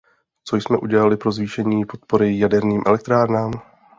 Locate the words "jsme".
0.55-0.77